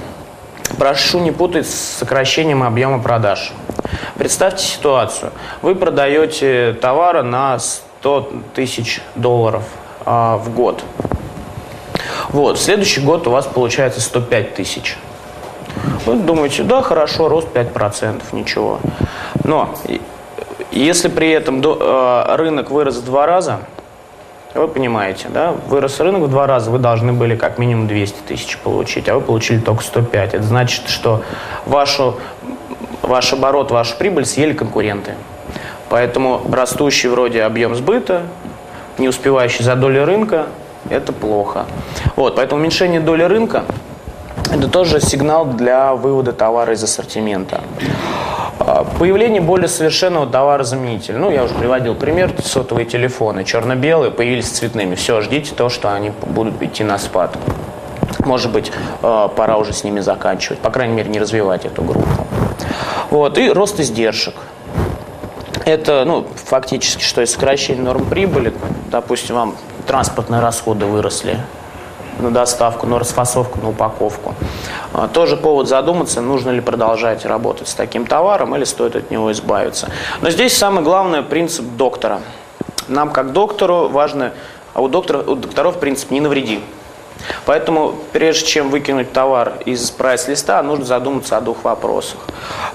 Прошу 0.78 1.18
не 1.20 1.30
путать 1.30 1.66
с 1.66 1.98
сокращением 1.98 2.62
объема 2.62 3.00
продаж. 3.00 3.52
Представьте 4.16 4.64
ситуацию. 4.64 5.32
Вы 5.60 5.74
продаете 5.74 6.72
товары 6.80 7.22
на 7.22 7.58
100 7.58 8.32
тысяч 8.54 9.00
долларов 9.14 9.64
а, 10.04 10.38
в 10.38 10.54
год. 10.54 10.82
Вот, 12.30 12.58
следующий 12.58 13.00
год 13.00 13.26
у 13.26 13.30
вас 13.30 13.46
получается 13.46 14.00
105 14.00 14.54
тысяч. 14.54 14.96
Вы 16.06 16.16
думаете, 16.16 16.62
да, 16.62 16.82
хорошо, 16.82 17.28
рост 17.28 17.48
5%, 17.54 18.22
ничего. 18.32 18.80
Но 19.44 19.74
если 20.72 21.08
при 21.08 21.30
этом 21.30 21.60
э, 21.64 22.36
рынок 22.36 22.70
вырос 22.70 22.96
в 22.96 23.04
два 23.04 23.26
раза, 23.26 23.60
вы 24.54 24.68
понимаете, 24.68 25.28
да, 25.28 25.54
вырос 25.68 26.00
рынок 26.00 26.22
в 26.22 26.28
два 26.28 26.46
раза, 26.46 26.70
вы 26.70 26.78
должны 26.78 27.12
были 27.12 27.36
как 27.36 27.58
минимум 27.58 27.86
200 27.86 28.16
тысяч 28.28 28.58
получить, 28.58 29.08
а 29.08 29.14
вы 29.14 29.20
получили 29.20 29.58
только 29.58 29.82
105. 29.82 30.34
Это 30.34 30.42
значит, 30.42 30.88
что 30.88 31.22
вашу, 31.66 32.18
ваш 33.02 33.32
оборот, 33.32 33.70
вашу 33.70 33.96
прибыль 33.96 34.26
съели 34.26 34.52
конкуренты. 34.52 35.14
Поэтому 35.88 36.42
растущий 36.50 37.08
вроде 37.08 37.42
объем 37.42 37.74
сбыта, 37.74 38.22
не 38.98 39.08
успевающий 39.08 39.64
за 39.64 39.74
долю 39.74 40.04
рынка, 40.04 40.46
это 40.90 41.12
плохо. 41.12 41.66
Вот, 42.16 42.36
поэтому 42.36 42.60
уменьшение 42.60 43.00
доли 43.00 43.22
рынка– 43.22 43.64
это 44.52 44.68
тоже 44.68 45.00
сигнал 45.00 45.46
для 45.46 45.94
вывода 45.94 46.34
товара 46.34 46.74
из 46.74 46.84
ассортимента. 46.84 47.62
А, 48.74 48.84
появление 48.84 49.42
более 49.42 49.68
совершенного 49.68 50.26
товарозаменителя. 50.26 51.18
Ну, 51.18 51.30
я 51.30 51.44
уже 51.44 51.52
приводил 51.52 51.94
пример, 51.94 52.32
сотовые 52.42 52.86
телефоны, 52.86 53.44
черно-белые, 53.44 54.10
появились 54.10 54.48
цветными. 54.48 54.94
Все, 54.94 55.20
ждите 55.20 55.54
то, 55.54 55.68
что 55.68 55.92
они 55.92 56.10
будут 56.24 56.62
идти 56.62 56.82
на 56.82 56.96
спад. 56.96 57.36
Может 58.24 58.50
быть, 58.50 58.72
а, 59.02 59.28
пора 59.28 59.58
уже 59.58 59.74
с 59.74 59.84
ними 59.84 60.00
заканчивать, 60.00 60.58
по 60.60 60.70
крайней 60.70 60.94
мере, 60.94 61.10
не 61.10 61.20
развивать 61.20 61.66
эту 61.66 61.82
группу. 61.82 62.26
Вот, 63.10 63.36
и 63.36 63.50
рост 63.50 63.78
издержек. 63.78 64.36
Это, 65.66 66.04
ну, 66.06 66.26
фактически, 66.34 67.02
что 67.02 67.20
и 67.20 67.26
сокращение 67.26 67.84
норм 67.84 68.06
прибыли. 68.06 68.54
Допустим, 68.90 69.34
вам 69.34 69.56
транспортные 69.86 70.40
расходы 70.40 70.86
выросли 70.86 71.36
на 72.18 72.30
доставку, 72.30 72.86
на 72.86 72.98
расфасовку, 72.98 73.60
на 73.60 73.68
упаковку. 73.68 74.34
А, 74.94 75.08
тоже 75.08 75.36
повод 75.36 75.68
задуматься, 75.68 76.20
нужно 76.20 76.50
ли 76.50 76.60
продолжать 76.60 77.24
работать 77.24 77.68
с 77.68 77.74
таким 77.74 78.06
товаром 78.06 78.54
или 78.54 78.64
стоит 78.64 78.96
от 78.96 79.10
него 79.10 79.32
избавиться. 79.32 79.90
Но 80.20 80.30
здесь 80.30 80.56
самый 80.56 80.82
главный 80.84 81.22
принцип 81.22 81.64
доктора. 81.76 82.20
Нам, 82.88 83.10
как 83.10 83.32
доктору, 83.32 83.88
важно, 83.88 84.32
а 84.74 84.82
у, 84.82 84.88
доктора, 84.88 85.18
у 85.20 85.34
докторов 85.34 85.78
принцип 85.78 86.10
«не 86.10 86.20
навреди». 86.20 86.60
Поэтому, 87.46 87.94
прежде 88.12 88.46
чем 88.46 88.70
выкинуть 88.70 89.12
товар 89.12 89.54
из 89.64 89.90
прайс-листа, 89.90 90.62
нужно 90.62 90.84
задуматься 90.84 91.36
о 91.36 91.40
двух 91.40 91.62
вопросах. 91.64 92.18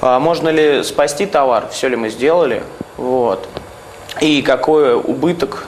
А, 0.01 0.19
можно 0.19 0.49
ли 0.49 0.83
спасти 0.83 1.25
товар, 1.25 1.67
все 1.71 1.89
ли 1.89 1.95
мы 1.95 2.09
сделали, 2.09 2.63
вот, 2.95 3.47
и 4.21 4.41
какой 4.41 4.95
убыток 4.95 5.65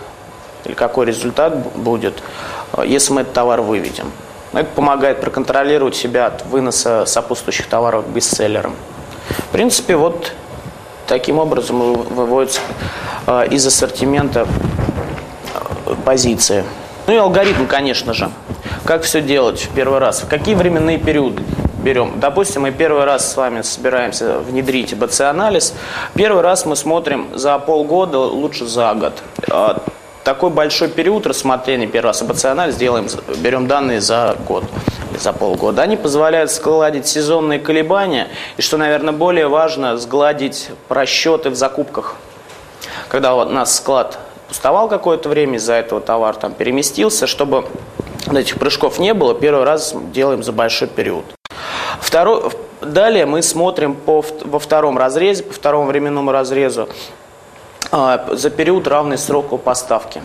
или 0.65 0.73
какой 0.73 1.05
результат 1.05 1.55
будет, 1.75 2.23
а, 2.71 2.85
если 2.85 3.13
мы 3.13 3.21
этот 3.21 3.33
товар 3.33 3.61
выведем. 3.61 4.11
Это 4.53 4.69
помогает 4.75 5.21
проконтролировать 5.21 5.95
себя 5.95 6.27
от 6.27 6.45
выноса 6.45 7.05
сопутствующих 7.05 7.67
товаров 7.67 8.05
к 8.05 8.07
бестселлерам. 8.09 8.75
В 9.29 9.51
принципе, 9.51 9.95
вот 9.95 10.33
таким 11.07 11.37
образом 11.39 11.93
выводится 11.93 12.61
а, 13.27 13.43
из 13.43 13.65
ассортимента 13.65 14.47
позиции. 16.03 16.63
Ну 17.07 17.13
и 17.13 17.17
алгоритм, 17.17 17.65
конечно 17.67 18.13
же. 18.13 18.31
Как 18.85 19.03
все 19.03 19.21
делать 19.21 19.61
в 19.61 19.69
первый 19.69 19.99
раз? 19.99 20.21
В 20.21 20.27
какие 20.27 20.55
временные 20.55 20.97
периоды 20.97 21.43
берем? 21.83 22.19
Допустим, 22.19 22.63
мы 22.63 22.71
первый 22.71 23.03
раз 23.03 23.31
с 23.31 23.37
вами 23.37 23.61
собираемся 23.61 24.39
внедрить 24.39 24.95
БЦ-анализ. 24.95 25.73
Первый 26.15 26.41
раз 26.41 26.65
мы 26.65 26.75
смотрим 26.75 27.27
за 27.33 27.59
полгода, 27.59 28.19
лучше 28.19 28.65
за 28.65 28.93
год. 28.93 29.21
Такой 30.29 30.51
большой 30.51 30.89
период 30.89 31.25
рассмотрения 31.25 31.87
первый 31.87 32.09
раз 32.09 32.21
АБЦ-анализ 32.21 32.75
делаем, 32.75 33.07
берем 33.37 33.65
данные 33.65 33.99
за 33.99 34.37
год 34.47 34.63
за 35.19 35.33
полгода. 35.33 35.81
Они 35.81 35.97
позволяют 35.97 36.51
складить 36.51 37.07
сезонные 37.07 37.57
колебания 37.57 38.27
и, 38.55 38.61
что, 38.61 38.77
наверное, 38.77 39.11
более 39.11 39.47
важно, 39.47 39.97
сгладить 39.97 40.69
просчеты 40.87 41.49
в 41.49 41.55
закупках. 41.55 42.15
Когда 43.07 43.33
у 43.33 43.43
нас 43.45 43.75
склад 43.75 44.19
пустовал 44.47 44.87
какое-то 44.87 45.29
время, 45.29 45.57
из-за 45.57 45.73
этого 45.73 45.99
товар 45.99 46.35
там 46.35 46.53
переместился, 46.53 47.25
чтобы 47.25 47.65
этих 48.31 48.59
прыжков 48.59 48.99
не 48.99 49.15
было, 49.15 49.33
первый 49.33 49.63
раз 49.63 49.95
делаем 50.13 50.43
за 50.43 50.51
большой 50.51 50.89
период. 50.89 51.25
Второй, 51.99 52.51
далее 52.81 53.25
мы 53.25 53.41
смотрим 53.41 53.95
по, 53.95 54.23
во 54.45 54.59
втором 54.59 54.95
разрезе, 54.95 55.41
по 55.41 55.53
второму 55.55 55.87
временному 55.87 56.31
разрезу, 56.31 56.87
за 57.91 58.49
период 58.49 58.87
равный 58.87 59.17
сроку 59.17 59.57
поставки. 59.57 60.21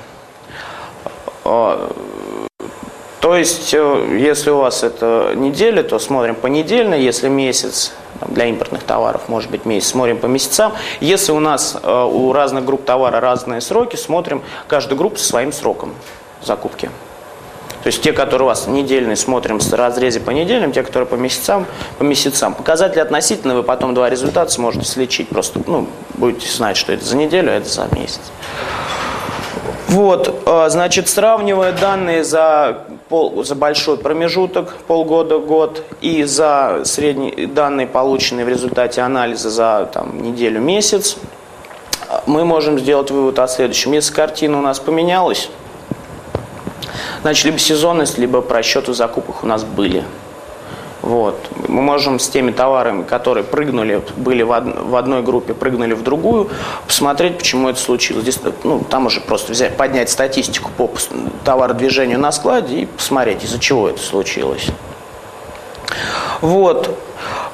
А, 1.45 1.93
то 3.21 3.37
есть, 3.37 3.73
э, 3.73 4.19
если 4.21 4.51
у 4.51 4.59
вас 4.59 4.83
это 4.83 5.33
неделя, 5.35 5.83
то 5.83 5.99
смотрим 5.99 6.35
понедельно, 6.35 6.95
если 6.95 7.29
месяц, 7.29 7.93
для 8.29 8.47
импортных 8.47 8.83
товаров 8.83 9.29
может 9.29 9.51
быть 9.51 9.65
месяц, 9.65 9.89
смотрим 9.89 10.19
по 10.19 10.27
месяцам. 10.27 10.73
Если 11.01 11.33
у 11.33 11.41
нас 11.41 11.77
э, 11.83 12.05
у 12.05 12.33
разных 12.33 12.67
групп 12.67 12.85
товара 12.85 13.21
разные 13.21 13.61
сроки, 13.61 13.97
смотрим 13.97 14.43
каждую 14.69 14.99
группу 14.99 15.17
со 15.17 15.25
своим 15.25 15.53
сроком 15.53 15.95
закупки. 16.43 16.91
То 17.85 17.89
есть 17.89 18.01
те, 18.01 18.15
которые 18.15 18.47
у 18.47 18.49
вас 18.49 18.67
недельные, 18.67 19.15
смотрим 19.15 19.61
в 19.61 19.73
разрезе 19.75 20.19
по 20.19 20.31
неделям, 20.31 20.73
те, 20.73 20.83
которые 20.83 21.07
по 21.07 21.17
месяцам, 21.17 21.67
по 21.99 22.03
месяцам. 22.03 22.55
Показатели 22.55 23.01
относительно, 23.01 23.55
вы 23.55 23.63
потом 23.63 23.93
два 23.93 24.09
результата 24.09 24.51
сможете 24.51 24.87
сличить. 24.87 25.29
Просто 25.29 25.61
ну, 25.67 25.87
будете 26.15 26.49
знать, 26.49 26.79
что 26.79 26.95
это 26.95 27.05
за 27.05 27.15
неделю, 27.15 27.53
а 27.53 27.57
это 27.57 27.69
за 27.69 27.87
месяц. 27.95 28.23
Вот, 29.89 30.43
а, 30.47 30.71
значит, 30.71 31.11
сравнивая 31.11 31.73
данные 31.73 32.25
за, 32.25 32.85
пол, 33.11 33.45
за 33.45 33.55
большой 33.55 33.99
промежуток, 33.99 34.75
полгода, 34.87 35.39
год, 35.39 35.85
и 36.01 36.25
за 36.25 36.81
средние 36.85 37.47
данные, 37.47 37.87
полученные 37.87 38.47
в 38.47 38.49
результате 38.49 39.03
анализа 39.03 39.51
за 39.51 39.91
там, 39.93 40.23
неделю, 40.23 40.59
месяц, 40.59 41.19
мы 42.25 42.47
можем 42.47 42.79
сделать 42.79 43.11
вывод 43.11 43.39
о 43.39 43.47
следующем. 43.47 43.93
Если 43.93 44.15
картина 44.15 44.59
у 44.59 44.63
нас 44.63 44.81
поменялась, 44.81 45.51
Значит, 47.25 47.47
либо 47.47 47.59
сезонность, 47.59 48.19
либо 48.19 48.43
просчеты 48.43 48.93
закупок 48.93 49.45
у 49.45 49.47
нас 49.47 49.65
были. 49.65 50.05
Вот. 51.01 51.39
Мы 51.69 51.81
можем 51.81 52.19
с 52.19 52.29
теми 52.29 52.51
товарами, 52.51 53.03
которые 53.03 53.45
прыгнули, 53.45 54.03
были 54.19 54.43
в, 54.43 54.51
од 54.51 54.65
в 54.67 54.95
одной 54.95 55.23
группе, 55.23 55.55
прыгнули 55.55 55.95
в 55.95 56.03
другую, 56.03 56.51
посмотреть, 56.87 57.39
почему 57.39 57.71
это 57.71 57.81
случилось. 57.81 58.25
Здесь, 58.25 58.41
ну, 58.63 58.81
там 58.81 59.07
уже 59.07 59.23
просто 59.23 59.53
взять, 59.53 59.75
поднять 59.79 60.11
статистику 60.11 60.71
по 60.77 60.91
товародвижению 61.47 62.19
на 62.19 62.31
складе 62.31 62.81
и 62.81 62.85
посмотреть, 62.85 63.43
из-за 63.43 63.59
чего 63.59 63.89
это 63.89 64.03
случилось. 64.03 64.67
Вот. 66.43 66.95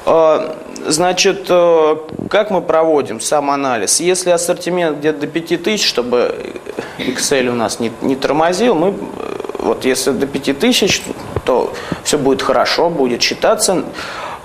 А, 0.05 0.57
значит, 0.85 1.45
э, 1.47 1.95
как 2.29 2.51
мы 2.51 2.59
проводим 2.61 3.21
сам 3.21 3.49
анализ? 3.49 4.01
Если 4.01 4.31
ассортимент 4.31 4.97
где-то 4.97 5.21
до 5.21 5.27
5000, 5.27 5.81
чтобы 5.81 6.35
Excel 6.97 7.47
у 7.47 7.53
нас 7.53 7.79
не, 7.79 7.89
не 8.01 8.17
тормозил, 8.17 8.75
мы 8.75 8.93
вот 9.61 9.85
если 9.85 10.11
до 10.11 10.27
5000, 10.27 11.03
то 11.45 11.73
все 12.03 12.17
будет 12.17 12.41
хорошо, 12.41 12.89
будет 12.89 13.21
считаться. 13.21 13.83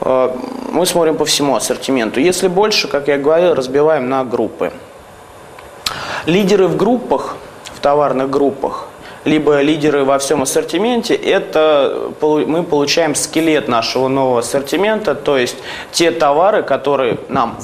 Э, 0.01 0.31
мы 0.71 0.87
смотрим 0.87 1.17
по 1.17 1.25
всему 1.25 1.57
ассортименту. 1.57 2.21
Если 2.21 2.49
больше, 2.49 2.89
как 2.89 3.09
я 3.09 3.19
говорил, 3.19 3.55
разбиваем 3.55 4.09
на 4.09 4.25
группы. 4.25 4.73
Лидеры 6.27 6.67
в 6.67 6.77
группах, 6.77 7.37
в 7.75 7.81
товарных 7.81 8.31
группах, 8.31 8.89
либо 9.25 9.61
лидеры 9.61 10.05
во 10.05 10.19
всем 10.19 10.43
ассортименте, 10.43 11.15
это 11.15 12.13
мы 12.21 12.63
получаем 12.63 13.15
скелет 13.15 13.69
нашего 13.69 14.09
нового 14.09 14.39
ассортимента, 14.41 15.15
то 15.15 15.37
есть 15.37 15.57
те 15.93 16.11
товары, 16.13 16.63
которые 16.63 17.19
нам 17.29 17.59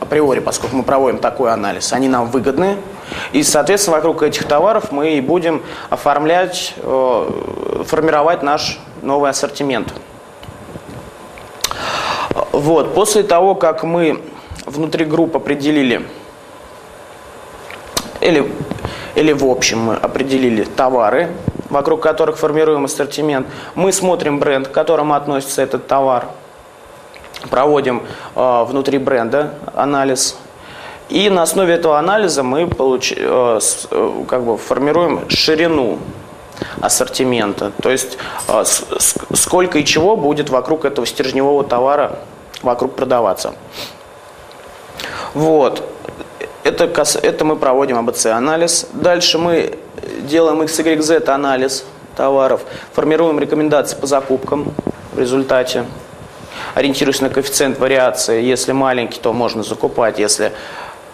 априори, 0.00 0.40
поскольку 0.40 0.76
мы 0.76 0.82
проводим 0.82 1.18
такой 1.18 1.52
анализ, 1.52 1.92
они 1.92 2.08
нам 2.08 2.26
выгодны. 2.26 2.76
И, 3.32 3.42
соответственно, 3.42 3.96
вокруг 3.96 4.22
этих 4.22 4.44
товаров 4.44 4.92
мы 4.92 5.14
и 5.14 5.20
будем 5.20 5.62
оформлять, 5.90 6.74
э, 6.76 7.82
формировать 7.84 8.42
наш 8.42 8.78
новый 9.02 9.30
ассортимент. 9.30 9.92
Вот. 12.52 12.94
После 12.94 13.22
того, 13.22 13.54
как 13.54 13.82
мы 13.82 14.22
внутри 14.66 15.04
групп 15.04 15.36
определили, 15.36 16.06
или, 18.20 18.52
или 19.14 19.32
в 19.32 19.44
общем 19.44 19.80
мы 19.80 19.94
определили 19.94 20.64
товары, 20.64 21.30
вокруг 21.70 22.02
которых 22.02 22.38
формируем 22.38 22.84
ассортимент, 22.84 23.46
мы 23.74 23.92
смотрим 23.92 24.38
бренд, 24.38 24.68
к 24.68 24.72
которому 24.72 25.14
относится 25.14 25.62
этот 25.62 25.86
товар– 25.86 26.26
проводим 27.50 28.02
э, 28.34 28.64
внутри 28.64 28.98
бренда 28.98 29.54
анализ. 29.74 30.36
И 31.08 31.30
на 31.30 31.42
основе 31.42 31.74
этого 31.74 31.98
анализа 31.98 32.42
мы 32.42 32.66
получ, 32.66 33.12
э, 33.16 33.60
э, 33.90 34.24
как 34.28 34.42
бы 34.42 34.58
формируем 34.58 35.28
ширину 35.28 35.98
ассортимента. 36.80 37.72
То 37.82 37.90
есть 37.90 38.18
сколько 39.32 39.78
и 39.78 39.84
чего 39.84 40.16
будет 40.16 40.50
вокруг 40.50 40.84
этого 40.84 41.06
стержневого 41.06 41.64
товара 41.64 42.18
вокруг 42.62 42.96
продаваться. 42.96 43.54
Вот. 45.34 45.82
Это, 46.64 46.84
это 47.22 47.44
мы 47.44 47.56
проводим 47.56 47.98
АБЦ-анализ. 47.98 48.88
Дальше 48.92 49.38
мы 49.38 49.78
делаем 50.22 50.60
XYZ-анализ 50.62 51.84
товаров, 52.16 52.62
формируем 52.92 53.38
рекомендации 53.38 53.96
по 53.96 54.06
закупкам 54.06 54.74
в 55.12 55.18
результате 55.18 55.84
ориентируясь 56.78 57.20
на 57.20 57.28
коэффициент 57.28 57.78
вариации. 57.80 58.40
Если 58.40 58.70
маленький, 58.70 59.18
то 59.18 59.32
можно 59.32 59.64
закупать. 59.64 60.20
Если 60.20 60.52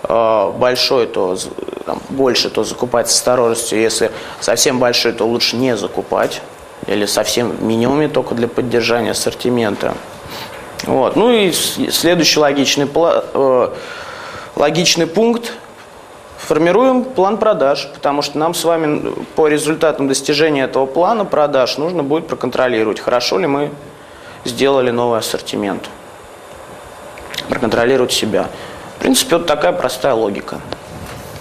э, 0.02 0.52
большой, 0.58 1.06
то 1.06 1.38
там, 1.86 2.00
больше, 2.10 2.50
то 2.50 2.64
закупать 2.64 3.10
с 3.10 3.14
осторожностью. 3.14 3.80
Если 3.80 4.10
совсем 4.40 4.78
большой, 4.78 5.12
то 5.12 5.26
лучше 5.26 5.56
не 5.56 5.74
закупать. 5.74 6.42
Или 6.86 7.06
совсем 7.06 7.50
в 7.50 7.62
минимуме 7.62 8.08
только 8.08 8.34
для 8.34 8.46
поддержания 8.46 9.12
ассортимента. 9.12 9.94
Вот. 10.82 11.16
Ну 11.16 11.30
и 11.30 11.50
следующий 11.50 12.40
логичный, 12.40 12.86
э, 13.32 13.68
логичный 14.56 15.06
пункт. 15.06 15.54
Формируем 16.36 17.04
план 17.04 17.38
продаж, 17.38 17.88
потому 17.94 18.20
что 18.20 18.36
нам 18.36 18.52
с 18.52 18.64
вами 18.64 19.14
по 19.34 19.48
результатам 19.48 20.08
достижения 20.08 20.64
этого 20.64 20.84
плана 20.84 21.24
продаж 21.24 21.78
нужно 21.78 22.02
будет 22.02 22.26
проконтролировать, 22.26 23.00
хорошо 23.00 23.38
ли 23.38 23.46
мы 23.46 23.70
сделали 24.44 24.90
новый 24.90 25.18
ассортимент. 25.18 25.88
Проконтролировать 27.48 28.12
себя. 28.12 28.48
В 28.96 29.00
принципе, 29.00 29.36
вот 29.36 29.46
такая 29.46 29.72
простая 29.72 30.14
логика. 30.14 30.60